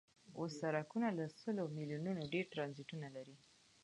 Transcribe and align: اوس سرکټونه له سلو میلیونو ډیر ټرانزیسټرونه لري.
اوس 0.37 0.51
سرکټونه 0.61 1.07
له 1.17 1.25
سلو 1.41 1.63
میلیونو 1.77 2.21
ډیر 2.33 2.45
ټرانزیسټرونه 2.53 3.07
لري. 3.15 3.35